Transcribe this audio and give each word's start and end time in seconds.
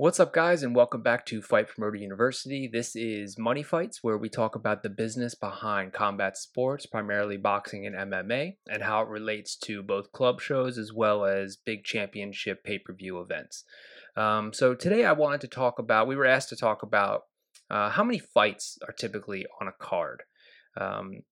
What's 0.00 0.18
up, 0.18 0.32
guys, 0.32 0.62
and 0.62 0.74
welcome 0.74 1.02
back 1.02 1.26
to 1.26 1.42
Fight 1.42 1.68
Promoter 1.68 1.98
University. 1.98 2.66
This 2.66 2.96
is 2.96 3.38
Money 3.38 3.62
Fights, 3.62 4.02
where 4.02 4.16
we 4.16 4.30
talk 4.30 4.54
about 4.54 4.82
the 4.82 4.88
business 4.88 5.34
behind 5.34 5.92
combat 5.92 6.38
sports, 6.38 6.86
primarily 6.86 7.36
boxing 7.36 7.84
and 7.84 7.94
MMA, 7.94 8.56
and 8.66 8.82
how 8.82 9.02
it 9.02 9.10
relates 9.10 9.58
to 9.58 9.82
both 9.82 10.10
club 10.12 10.40
shows 10.40 10.78
as 10.78 10.90
well 10.90 11.26
as 11.26 11.58
big 11.58 11.84
championship 11.84 12.64
pay 12.64 12.78
per 12.78 12.94
view 12.94 13.20
events. 13.20 13.64
Um, 14.16 14.54
so, 14.54 14.74
today 14.74 15.04
I 15.04 15.12
wanted 15.12 15.42
to 15.42 15.48
talk 15.48 15.78
about, 15.78 16.08
we 16.08 16.16
were 16.16 16.24
asked 16.24 16.48
to 16.48 16.56
talk 16.56 16.82
about 16.82 17.24
uh, 17.68 17.90
how 17.90 18.02
many 18.02 18.18
fights 18.18 18.78
are 18.88 18.94
typically 18.94 19.44
on 19.60 19.68
a 19.68 19.84
card. 19.84 20.22
Um, 20.80 21.24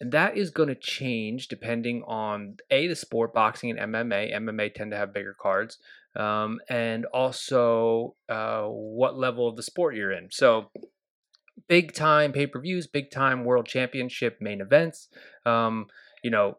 and 0.00 0.10
that 0.10 0.36
is 0.36 0.50
going 0.50 0.68
to 0.68 0.74
change 0.74 1.46
depending 1.46 2.02
on 2.04 2.56
A, 2.72 2.88
the 2.88 2.96
sport, 2.96 3.32
boxing 3.32 3.70
and 3.70 3.94
MMA. 3.94 4.34
MMA 4.34 4.74
tend 4.74 4.90
to 4.90 4.96
have 4.96 5.14
bigger 5.14 5.36
cards 5.40 5.78
um, 6.18 6.58
and 6.68 7.06
also 7.06 8.14
uh, 8.28 8.64
what 8.64 9.16
level 9.16 9.48
of 9.48 9.56
the 9.56 9.62
sport 9.62 9.94
you're 9.94 10.12
in. 10.12 10.28
So, 10.30 10.70
big 11.68 11.94
time 11.94 12.32
pay 12.32 12.46
per 12.46 12.60
views, 12.60 12.86
big 12.86 13.10
time 13.10 13.44
world 13.44 13.66
championship 13.66 14.38
main 14.40 14.60
events. 14.60 15.08
Um, 15.46 15.86
you 16.22 16.30
know, 16.30 16.58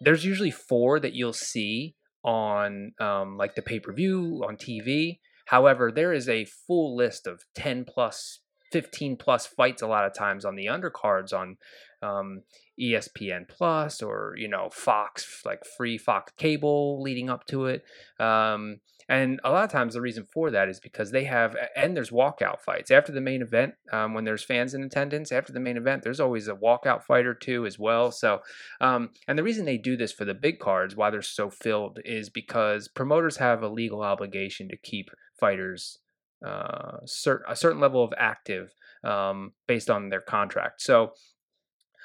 there's 0.00 0.24
usually 0.24 0.50
four 0.50 1.00
that 1.00 1.14
you'll 1.14 1.32
see 1.32 1.96
on 2.24 2.92
um, 3.00 3.36
like 3.36 3.54
the 3.54 3.62
pay 3.62 3.80
per 3.80 3.92
view 3.92 4.42
on 4.46 4.56
TV. 4.56 5.18
However, 5.46 5.90
there 5.92 6.12
is 6.12 6.28
a 6.28 6.44
full 6.44 6.96
list 6.96 7.26
of 7.26 7.42
10 7.54 7.84
plus 7.84 8.40
15 8.72 9.16
plus 9.16 9.46
fights 9.46 9.82
a 9.82 9.86
lot 9.86 10.04
of 10.04 10.14
times 10.14 10.44
on 10.44 10.56
the 10.56 10.66
undercards 10.66 11.32
on 11.32 11.56
um, 12.02 12.42
ESPN 12.80 13.48
Plus 13.48 14.02
or 14.02 14.34
you 14.36 14.48
know 14.48 14.68
Fox 14.72 15.42
like 15.44 15.60
free 15.76 15.98
Fox 15.98 16.32
cable 16.36 17.00
leading 17.02 17.30
up 17.30 17.46
to 17.46 17.66
it. 17.66 17.84
Um, 18.18 18.80
and 19.08 19.40
a 19.44 19.50
lot 19.50 19.64
of 19.64 19.70
times 19.70 19.94
the 19.94 20.00
reason 20.00 20.26
for 20.32 20.50
that 20.50 20.68
is 20.68 20.80
because 20.80 21.10
they 21.10 21.24
have 21.24 21.56
and 21.76 21.96
there's 21.96 22.10
walkout 22.10 22.60
fights 22.60 22.90
after 22.90 23.12
the 23.12 23.20
main 23.20 23.42
event 23.42 23.74
um, 23.92 24.14
when 24.14 24.24
there's 24.24 24.44
fans 24.44 24.74
in 24.74 24.82
attendance 24.82 25.32
after 25.32 25.52
the 25.52 25.60
main 25.60 25.76
event 25.76 26.02
there's 26.02 26.20
always 26.20 26.48
a 26.48 26.54
walkout 26.54 27.02
fight 27.02 27.26
or 27.26 27.34
two 27.34 27.66
as 27.66 27.78
well 27.78 28.10
so 28.10 28.40
um, 28.80 29.10
and 29.26 29.38
the 29.38 29.42
reason 29.42 29.64
they 29.64 29.76
do 29.76 29.96
this 29.96 30.12
for 30.12 30.24
the 30.24 30.34
big 30.34 30.58
cards 30.58 30.96
why 30.96 31.10
they're 31.10 31.20
so 31.20 31.50
filled 31.50 31.98
is 32.04 32.30
because 32.30 32.88
promoters 32.88 33.38
have 33.38 33.62
a 33.62 33.68
legal 33.68 34.02
obligation 34.02 34.68
to 34.68 34.76
keep 34.76 35.10
fighters 35.38 35.98
uh, 36.44 36.98
cert- 37.06 37.42
a 37.48 37.56
certain 37.56 37.80
level 37.80 38.04
of 38.04 38.12
active 38.16 38.74
um, 39.04 39.52
based 39.66 39.90
on 39.90 40.08
their 40.08 40.20
contract. 40.20 40.82
So, 40.82 41.12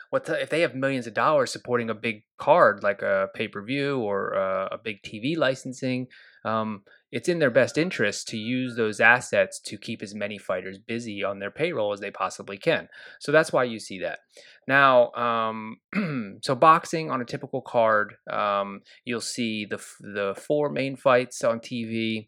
what 0.09 0.25
the, 0.25 0.41
if 0.41 0.49
they 0.49 0.61
have 0.61 0.73
millions 0.73 1.05
of 1.05 1.13
dollars 1.13 1.51
supporting 1.51 1.89
a 1.89 1.95
big 1.95 2.23
card 2.37 2.81
like 2.81 3.01
a 3.01 3.27
pay 3.33 3.47
per 3.47 3.61
view 3.61 3.99
or 3.99 4.33
a, 4.33 4.69
a, 4.73 4.77
big 4.77 5.01
TV 5.03 5.35
licensing? 5.35 6.07
Um, 6.45 6.83
it's 7.11 7.29
in 7.29 7.39
their 7.39 7.51
best 7.51 7.77
interest 7.77 8.27
to 8.29 8.37
use 8.37 8.75
those 8.75 8.99
assets 8.99 9.59
to 9.61 9.77
keep 9.77 10.01
as 10.01 10.13
many 10.13 10.37
fighters 10.37 10.77
busy 10.77 11.23
on 11.23 11.39
their 11.39 11.51
payroll 11.51 11.93
as 11.93 11.99
they 11.99 12.11
possibly 12.11 12.57
can. 12.57 12.89
So 13.19 13.31
that's 13.31 13.51
why 13.51 13.63
you 13.65 13.79
see 13.79 13.99
that. 13.99 14.19
Now, 14.67 15.11
um, 15.11 15.77
so 16.41 16.55
boxing 16.55 17.09
on 17.11 17.21
a 17.21 17.25
typical 17.25 17.61
card, 17.61 18.15
um, 18.29 18.81
you'll 19.05 19.21
see 19.21 19.65
the 19.65 19.83
the 19.99 20.35
four 20.37 20.69
main 20.69 20.95
fights 20.95 21.43
on 21.43 21.59
TV. 21.59 22.27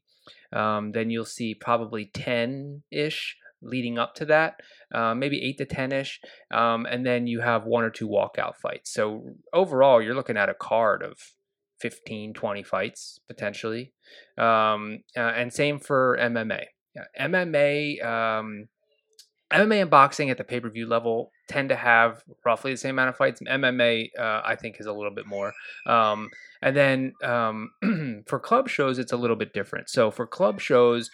Um, 0.54 0.92
then 0.92 1.10
you'll 1.10 1.26
see 1.26 1.54
probably 1.54 2.06
10 2.06 2.84
ish 2.92 3.38
leading 3.62 3.98
up 4.00 4.16
to 4.16 4.26
that, 4.26 4.62
uh, 4.94 5.14
maybe 5.14 5.44
8 5.44 5.58
to 5.58 5.66
10 5.66 5.92
ish. 5.92 6.22
Um, 6.52 6.86
and 6.86 7.06
then 7.06 7.28
you 7.28 7.42
have 7.42 7.66
one 7.66 7.84
or 7.84 7.90
two 7.90 8.08
walkout 8.08 8.56
fights. 8.56 8.92
So 8.94 9.36
overall, 9.54 10.02
you're 10.02 10.16
looking 10.16 10.38
at 10.38 10.50
a 10.50 10.54
card 10.54 11.04
of 11.04 11.34
15, 11.80 12.34
20 12.34 12.64
fights 12.64 13.20
potentially. 13.28 13.94
Um, 14.38 15.04
uh, 15.16 15.22
and 15.22 15.54
same 15.54 15.80
for 15.80 16.18
MMA. 16.20 16.66
MMA, 17.20 18.04
um, 18.04 18.68
MMA 19.52 19.82
and 19.82 19.90
boxing 19.90 20.30
at 20.30 20.38
the 20.38 20.44
pay 20.44 20.60
per 20.60 20.70
view 20.70 20.88
level 20.88 21.32
tend 21.48 21.70
to 21.70 21.76
have 21.76 22.24
roughly 22.46 22.72
the 22.72 22.78
same 22.78 22.96
amount 22.96 23.10
of 23.10 23.18
fights. 23.18 23.42
MMA, 23.42 24.10
uh, 24.18 24.42
I 24.46 24.56
think, 24.56 24.78
is 24.80 24.86
a 24.86 24.94
little 24.94 25.14
bit 25.14 25.26
more. 25.26 25.54
Um, 25.86 26.30
and 26.62 26.76
then 26.76 27.14
um, 27.24 27.72
for 28.28 28.40
club 28.40 28.70
shows, 28.70 29.00
it's 29.00 29.12
a 29.12 29.18
little 29.18 29.36
bit 29.36 29.54
different. 29.54 29.90
So 29.90 30.12
for 30.12 30.28
club 30.28 30.60
shows, 30.60 31.10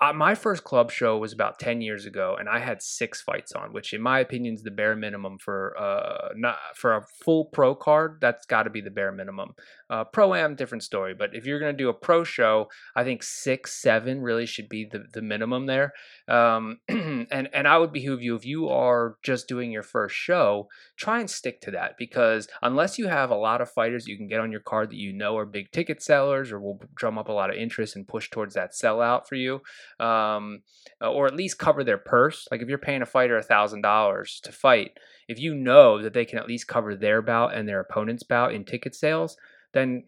uh, 0.00 0.12
my 0.12 0.34
first 0.34 0.62
club 0.62 0.90
show 0.92 1.18
was 1.18 1.32
about 1.32 1.58
10 1.58 1.80
years 1.80 2.06
ago 2.06 2.36
and 2.38 2.48
i 2.48 2.58
had 2.58 2.80
six 2.82 3.20
fights 3.20 3.52
on 3.52 3.72
which 3.72 3.92
in 3.92 4.00
my 4.00 4.20
opinion 4.20 4.54
is 4.54 4.62
the 4.62 4.70
bare 4.70 4.94
minimum 4.94 5.38
for 5.38 5.76
uh 5.78 6.28
not 6.36 6.56
for 6.74 6.94
a 6.94 7.04
full 7.24 7.46
pro 7.46 7.74
card 7.74 8.18
that's 8.20 8.46
got 8.46 8.64
to 8.64 8.70
be 8.70 8.80
the 8.80 8.90
bare 8.90 9.12
minimum. 9.12 9.54
Uh, 9.90 10.04
pro 10.04 10.34
am 10.34 10.54
different 10.54 10.82
story 10.82 11.14
but 11.14 11.30
if 11.34 11.46
you're 11.46 11.58
going 11.58 11.72
to 11.72 11.82
do 11.82 11.88
a 11.88 11.94
pro 11.94 12.22
show 12.22 12.68
i 12.94 13.02
think 13.02 13.22
six 13.22 13.80
seven 13.80 14.20
really 14.20 14.46
should 14.46 14.68
be 14.68 14.86
the, 14.90 15.04
the 15.14 15.22
minimum 15.22 15.66
there. 15.66 15.92
Um, 16.28 16.78
and 16.88 17.48
and 17.52 17.66
i 17.66 17.78
would 17.78 17.92
behoove 17.92 18.22
you 18.22 18.36
if 18.36 18.44
you 18.44 18.68
are 18.68 19.16
just 19.22 19.48
doing 19.48 19.72
your 19.72 19.82
first 19.82 20.14
show 20.14 20.68
try 20.96 21.20
and 21.20 21.30
stick 21.30 21.60
to 21.62 21.70
that 21.70 21.96
because 21.98 22.48
unless 22.62 22.98
you 22.98 23.08
have 23.08 23.30
a 23.30 23.36
lot 23.36 23.60
of 23.60 23.70
fighters 23.70 24.06
you 24.06 24.16
can 24.16 24.28
get 24.28 24.40
on 24.40 24.52
your 24.52 24.60
card 24.60 24.90
that 24.90 24.96
you 24.96 25.12
know 25.12 25.36
are 25.36 25.46
big 25.46 25.72
ticket 25.72 26.02
sellers 26.02 26.52
or 26.52 26.60
will 26.60 26.80
drum 26.94 27.18
up 27.18 27.28
a 27.28 27.32
lot 27.32 27.50
of 27.50 27.56
interest 27.56 27.96
and 27.96 28.06
push 28.06 28.28
towards 28.30 28.54
that 28.54 28.72
sellout 28.72 29.26
for 29.26 29.36
you 29.36 29.60
um, 30.00 30.62
uh, 31.02 31.10
or 31.10 31.26
at 31.26 31.36
least 31.36 31.58
cover 31.58 31.84
their 31.84 31.98
purse. 31.98 32.46
Like 32.50 32.62
if 32.62 32.68
you're 32.68 32.78
paying 32.78 33.02
a 33.02 33.06
fighter 33.06 33.36
a 33.36 33.42
thousand 33.42 33.82
dollars 33.82 34.40
to 34.44 34.52
fight, 34.52 34.92
if 35.28 35.38
you 35.38 35.54
know 35.54 36.02
that 36.02 36.12
they 36.12 36.24
can 36.24 36.38
at 36.38 36.48
least 36.48 36.68
cover 36.68 36.94
their 36.94 37.22
bout 37.22 37.54
and 37.54 37.68
their 37.68 37.80
opponent's 37.80 38.22
bout 38.22 38.54
in 38.54 38.64
ticket 38.64 38.94
sales, 38.94 39.36
then 39.72 40.04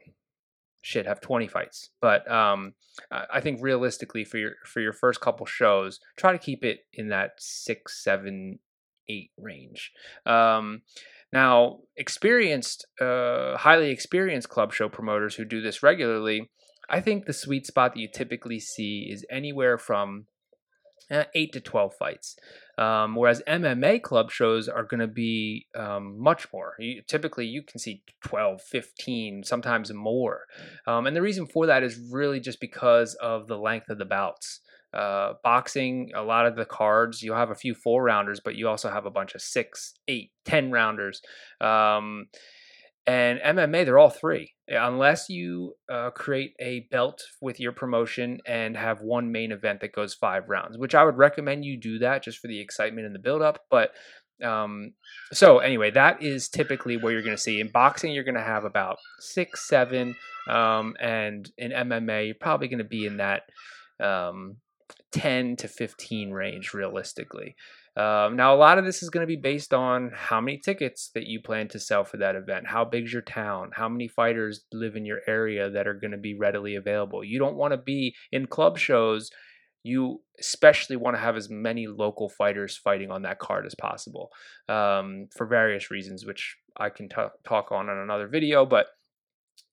shit 0.83 1.07
have 1.07 1.21
20 1.21 1.47
fights 1.47 1.91
but 2.01 2.31
um, 2.31 2.73
i 3.11 3.41
think 3.41 3.61
realistically 3.61 4.25
for 4.25 4.39
your 4.39 4.53
for 4.65 4.81
your 4.81 4.93
first 4.93 5.21
couple 5.21 5.45
shows 5.45 6.01
try 6.17 6.33
to 6.33 6.39
keep 6.39 6.65
it 6.65 6.81
in 6.95 7.09
that 7.09 7.33
six 7.39 8.03
seven 8.03 8.59
eight 9.09 9.31
range 9.39 9.93
um, 10.25 10.83
now 11.33 11.81
experienced 11.97 12.87
uh, 13.01 13.57
highly 13.57 13.91
experienced 13.91 14.49
club 14.49 14.73
show 14.73 14.89
promoters 14.89 15.35
who 15.35 15.45
do 15.45 15.61
this 15.61 15.83
regularly 15.83 16.51
I 16.91 17.01
think 17.01 17.25
the 17.25 17.33
sweet 17.33 17.67
spot 17.67 17.95
that 17.95 18.01
you 18.01 18.09
typically 18.13 18.61
see 18.61 19.09
is 19.11 19.25
anywhere 19.31 19.79
from 19.79 20.27
uh, 21.11 21.25
8 21.35 21.53
to 21.53 21.61
12 21.61 21.95
fights. 21.95 22.37
Um, 22.79 23.15
whereas 23.15 23.43
MMA 23.47 24.03
club 24.03 24.31
shows 24.31 24.69
are 24.69 24.85
going 24.85 25.01
to 25.01 25.07
be 25.07 25.67
um, 25.77 26.19
much 26.19 26.51
more. 26.53 26.75
You, 26.79 27.03
typically, 27.07 27.47
you 27.47 27.63
can 27.63 27.79
see 27.79 28.03
12, 28.25 28.63
15, 28.63 29.45
sometimes 29.45 29.93
more. 29.93 30.47
Um, 30.87 31.07
and 31.07 31.15
the 31.15 31.23
reason 31.23 31.47
for 31.47 31.67
that 31.67 31.83
is 31.83 32.01
really 32.11 32.41
just 32.41 32.61
because 32.61 33.15
of 33.15 33.49
the 33.49 33.59
length 33.59 33.91
of 33.91 33.99
the 33.99 34.05
bouts. 34.05 34.61
Uh, 34.93 35.35
boxing, 35.45 36.11
a 36.17 36.23
lot 36.23 36.47
of 36.47 36.57
the 36.57 36.65
cards, 36.65 37.23
you'll 37.23 37.37
have 37.37 37.51
a 37.51 37.55
few 37.55 37.75
four 37.75 38.03
rounders, 38.03 38.41
but 38.41 38.57
you 38.57 38.67
also 38.67 38.91
have 38.91 39.07
a 39.07 39.11
bunch 39.11 39.35
of 39.35 39.41
six, 39.41 39.95
eight, 40.09 40.33
ten 40.45 40.73
rounders. 40.73 41.23
Um, 41.61 42.27
and 43.07 43.41
MMA, 43.41 43.85
they're 43.85 43.99
all 43.99 44.11
three. 44.11 44.53
Unless 44.69 45.29
you 45.29 45.75
uh, 45.91 46.11
create 46.11 46.55
a 46.61 46.87
belt 46.91 47.21
with 47.41 47.59
your 47.59 47.73
promotion 47.73 48.39
and 48.47 48.77
have 48.77 49.01
one 49.01 49.33
main 49.33 49.51
event 49.53 49.81
that 49.81 49.93
goes 49.93 50.15
five 50.15 50.49
rounds, 50.49 50.79
which 50.79 50.95
I 50.95 51.03
would 51.03 51.17
recommend 51.17 51.65
you 51.65 51.79
do 51.79 51.99
that 52.01 52.23
just 52.23 52.39
for 52.39 52.47
the 52.47 52.61
excitement 52.61 53.07
and 53.07 53.15
the 53.15 53.19
build 53.19 53.43
up. 53.43 53.65
But 53.71 53.93
um, 54.45 54.93
so 55.33 55.59
anyway, 55.59 55.91
that 55.93 56.23
is 56.23 56.49
typically 56.49 56.97
where 56.97 57.13
you're 57.13 57.23
going 57.23 57.37
to 57.37 57.43
see. 57.43 57.61
In 57.61 57.69
boxing, 57.69 58.13
you're 58.13 58.25
going 58.25 58.35
to 58.37 58.43
have 58.43 58.65
about 58.65 58.99
six, 59.19 59.67
seven, 59.69 60.15
um, 60.49 60.95
and 61.01 61.51
in 61.59 61.73
MMA, 61.73 62.27
you're 62.27 62.35
probably 62.41 62.69
going 62.69 62.79
to 62.79 62.85
be 62.85 63.07
in 63.07 63.19
that 63.19 63.43
um, 63.99 64.57
10 65.13 65.57
to 65.57 65.69
15 65.69 66.31
range 66.31 66.73
realistically. 66.75 67.57
Um, 67.97 68.37
now, 68.37 68.55
a 68.55 68.57
lot 68.57 68.79
of 68.79 68.85
this 68.85 69.03
is 69.03 69.11
going 69.11 69.23
to 69.23 69.27
be 69.27 69.41
based 69.41 69.75
on 69.75 70.13
how 70.15 70.41
many 70.41 70.59
tickets 70.59 71.11
that 71.15 71.27
you 71.27 71.41
plan 71.41 71.69
to 71.69 71.81
sell 71.81 72.05
for 72.05 72.19
that 72.19 72.37
event. 72.37 72.69
How 72.69 72.85
big's 72.85 73.13
your 73.13 73.23
town? 73.23 73.71
How 73.75 73.89
many 73.89 74.07
fighters 74.07 74.65
live 74.73 74.95
in 74.95 75.05
your 75.05 75.21
area 75.27 75.71
that 75.71 75.89
are 75.89 75.95
going 75.95 76.13
to 76.13 76.17
be 76.17 76.35
readily 76.35 76.77
available? 76.77 77.25
You 77.25 77.39
don't 77.39 77.57
want 77.57 77.73
to 77.73 77.79
be 77.79 78.15
in 78.31 78.47
club 78.47 78.79
shows. 78.79 79.31
You 79.83 80.21
especially 80.39 80.97
want 80.97 81.17
to 81.17 81.21
have 81.21 81.37
as 81.37 81.51
many 81.51 81.89
local 81.89 82.29
fighters 82.29 82.77
fighting 82.77 83.11
on 83.11 83.23
that 83.23 83.39
card 83.39 83.67
as 83.67 83.75
possible 83.75 84.31
um, 84.69 85.29
for 85.37 85.47
various 85.47 85.91
reasons, 85.91 86.25
which 86.25 86.57
I 86.77 86.91
can 86.91 87.09
t- 87.09 87.17
talk 87.47 87.73
on 87.73 87.89
in 87.89 87.97
another 87.97 88.29
video. 88.29 88.65
But 88.65 88.87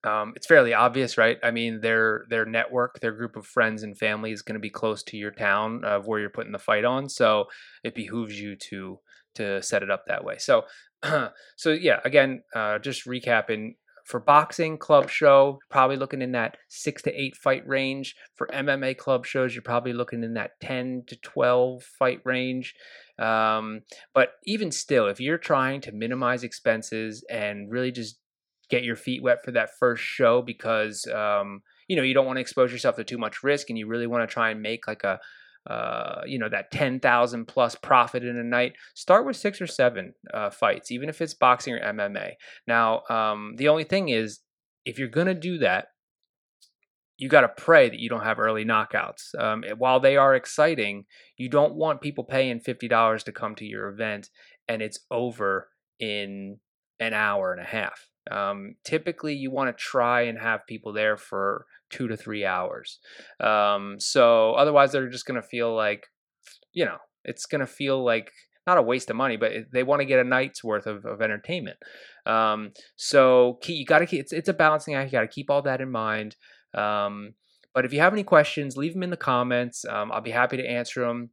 um, 0.03 0.33
it's 0.35 0.47
fairly 0.47 0.73
obvious, 0.73 1.17
right? 1.17 1.37
I 1.43 1.51
mean, 1.51 1.81
their 1.81 2.25
their 2.29 2.45
network, 2.45 2.99
their 2.99 3.11
group 3.11 3.35
of 3.35 3.45
friends 3.45 3.83
and 3.83 3.97
family 3.97 4.31
is 4.31 4.41
going 4.41 4.55
to 4.55 4.59
be 4.59 4.69
close 4.69 5.03
to 5.03 5.17
your 5.17 5.31
town 5.31 5.83
of 5.83 6.07
where 6.07 6.19
you're 6.19 6.29
putting 6.29 6.51
the 6.51 6.59
fight 6.59 6.85
on, 6.85 7.09
so 7.09 7.45
it 7.83 7.95
behooves 7.95 8.39
you 8.39 8.55
to 8.69 8.99
to 9.35 9.61
set 9.61 9.83
it 9.83 9.91
up 9.91 10.05
that 10.07 10.23
way. 10.23 10.37
So, 10.37 10.63
so 11.57 11.71
yeah, 11.71 11.99
again, 12.05 12.43
uh, 12.55 12.79
just 12.79 13.05
recapping 13.05 13.75
for 14.05 14.21
boxing 14.21 14.77
club 14.77 15.09
show, 15.09 15.59
probably 15.69 15.97
looking 15.97 16.21
in 16.21 16.31
that 16.31 16.55
six 16.69 17.01
to 17.01 17.21
eight 17.21 17.35
fight 17.35 17.67
range. 17.67 18.15
For 18.35 18.47
MMA 18.47 18.97
club 18.97 19.25
shows, 19.25 19.53
you're 19.53 19.61
probably 19.61 19.93
looking 19.93 20.23
in 20.23 20.35
that 20.35 20.51
ten 20.61 21.03
to 21.07 21.15
twelve 21.17 21.83
fight 21.83 22.21
range. 22.23 22.73
Um, 23.19 23.81
but 24.13 24.33
even 24.45 24.71
still, 24.71 25.07
if 25.07 25.19
you're 25.19 25.37
trying 25.37 25.81
to 25.81 25.91
minimize 25.91 26.43
expenses 26.43 27.25
and 27.29 27.69
really 27.69 27.91
just 27.91 28.19
get 28.69 28.83
your 28.83 28.95
feet 28.95 29.23
wet 29.23 29.43
for 29.43 29.51
that 29.51 29.69
first 29.79 30.03
show 30.03 30.41
because 30.41 31.05
um, 31.07 31.61
you 31.87 31.95
know 31.95 32.03
you 32.03 32.13
don't 32.13 32.25
want 32.25 32.37
to 32.37 32.41
expose 32.41 32.71
yourself 32.71 32.95
to 32.95 33.03
too 33.03 33.17
much 33.17 33.43
risk 33.43 33.69
and 33.69 33.77
you 33.77 33.87
really 33.87 34.07
want 34.07 34.27
to 34.27 34.33
try 34.33 34.49
and 34.49 34.61
make 34.61 34.87
like 34.87 35.03
a 35.03 35.19
uh, 35.69 36.21
you 36.25 36.39
know 36.39 36.47
that 36.47 36.71
10,000 36.71 37.45
plus 37.45 37.75
profit 37.75 38.23
in 38.23 38.37
a 38.37 38.43
night 38.43 38.73
start 38.95 39.25
with 39.25 39.35
six 39.35 39.59
or 39.61 39.67
seven 39.67 40.13
uh, 40.33 40.49
fights 40.49 40.91
even 40.91 41.09
if 41.09 41.21
it's 41.21 41.33
boxing 41.33 41.73
or 41.73 41.79
MMA 41.79 42.31
now 42.67 43.01
um, 43.09 43.55
the 43.57 43.67
only 43.67 43.83
thing 43.83 44.09
is 44.09 44.39
if 44.85 44.97
you're 44.97 45.09
going 45.09 45.27
to 45.27 45.33
do 45.33 45.57
that 45.57 45.87
you 47.17 47.29
got 47.29 47.41
to 47.41 47.49
pray 47.49 47.89
that 47.89 47.99
you 47.99 48.09
don't 48.09 48.23
have 48.23 48.39
early 48.39 48.63
knockouts. 48.63 49.33
Um, 49.37 49.63
while 49.77 49.99
they 49.99 50.17
are 50.17 50.35
exciting, 50.35 51.05
you 51.35 51.49
don't 51.49 51.73
want 51.73 52.01
people 52.01 52.23
paying 52.23 52.59
$50 52.59 53.23
to 53.23 53.31
come 53.31 53.55
to 53.55 53.65
your 53.65 53.89
event 53.89 54.29
and 54.67 54.81
it's 54.81 54.99
over 55.09 55.69
in 55.99 56.59
an 56.99 57.13
hour 57.13 57.51
and 57.51 57.61
a 57.61 57.65
half. 57.65 58.07
Um, 58.29 58.75
typically, 58.83 59.33
you 59.33 59.51
want 59.51 59.69
to 59.69 59.83
try 59.83 60.21
and 60.21 60.37
have 60.37 60.67
people 60.67 60.93
there 60.93 61.17
for 61.17 61.65
two 61.89 62.07
to 62.07 62.17
three 62.17 62.45
hours. 62.45 62.99
Um, 63.39 63.95
so 63.99 64.53
otherwise, 64.53 64.91
they're 64.91 65.09
just 65.09 65.25
going 65.25 65.41
to 65.41 65.47
feel 65.47 65.73
like, 65.73 66.07
you 66.73 66.85
know, 66.85 66.97
it's 67.23 67.45
going 67.45 67.61
to 67.61 67.67
feel 67.67 68.03
like 68.03 68.31
not 68.65 68.77
a 68.77 68.81
waste 68.81 69.09
of 69.09 69.15
money, 69.15 69.37
but 69.37 69.51
they 69.71 69.83
want 69.83 70.01
to 70.01 70.05
get 70.05 70.19
a 70.19 70.23
night's 70.25 70.63
worth 70.63 70.87
of, 70.87 71.05
of 71.05 71.21
entertainment. 71.21 71.77
Um, 72.25 72.71
so 72.97 73.59
you 73.65 73.85
got 73.85 73.99
to 73.99 74.05
keep 74.05 74.19
it's, 74.19 74.33
it's 74.33 74.49
a 74.49 74.53
balancing 74.53 74.93
act. 74.93 75.11
You 75.11 75.17
got 75.17 75.21
to 75.21 75.27
keep 75.27 75.49
all 75.49 75.61
that 75.61 75.79
in 75.79 75.89
mind. 75.89 76.35
Um, 76.73 77.35
but 77.73 77.85
if 77.85 77.93
you 77.93 78.01
have 78.01 78.13
any 78.13 78.23
questions, 78.23 78.75
leave 78.75 78.93
them 78.93 79.03
in 79.03 79.09
the 79.09 79.17
comments. 79.17 79.85
Um, 79.85 80.11
I'll 80.11 80.21
be 80.21 80.31
happy 80.31 80.57
to 80.57 80.67
answer 80.67 81.05
them. 81.05 81.29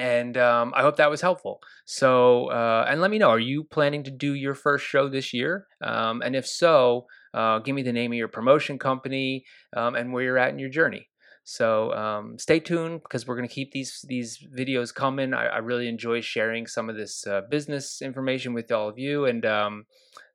And 0.00 0.38
um, 0.38 0.72
I 0.74 0.80
hope 0.80 0.96
that 0.96 1.10
was 1.10 1.20
helpful. 1.20 1.60
So, 1.84 2.46
uh, 2.46 2.86
and 2.88 3.02
let 3.02 3.10
me 3.10 3.18
know, 3.18 3.28
are 3.28 3.38
you 3.38 3.64
planning 3.64 4.02
to 4.04 4.10
do 4.10 4.32
your 4.32 4.54
first 4.54 4.86
show 4.86 5.10
this 5.10 5.34
year? 5.34 5.66
Um, 5.82 6.22
and 6.22 6.34
if 6.34 6.46
so, 6.46 7.06
uh, 7.34 7.58
give 7.58 7.74
me 7.74 7.82
the 7.82 7.92
name 7.92 8.12
of 8.12 8.16
your 8.16 8.28
promotion 8.28 8.78
company 8.78 9.44
um, 9.76 9.94
and 9.94 10.10
where 10.10 10.24
you're 10.24 10.38
at 10.38 10.52
in 10.54 10.58
your 10.58 10.70
journey. 10.70 11.08
So 11.44 11.92
um, 11.92 12.38
stay 12.38 12.60
tuned 12.60 13.02
because 13.02 13.26
we're 13.26 13.36
going 13.36 13.48
to 13.48 13.54
keep 13.54 13.72
these 13.72 14.04
these 14.08 14.38
videos 14.56 14.94
coming. 14.94 15.34
I, 15.34 15.46
I 15.46 15.58
really 15.58 15.88
enjoy 15.88 16.20
sharing 16.20 16.66
some 16.66 16.88
of 16.90 16.96
this 16.96 17.26
uh, 17.26 17.42
business 17.50 18.00
information 18.02 18.54
with 18.54 18.70
all 18.72 18.88
of 18.88 18.98
you, 18.98 19.26
and 19.26 19.44
um, 19.44 19.84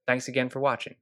thanks 0.07 0.27
again 0.27 0.49
for 0.49 0.59
watching. 0.59 0.95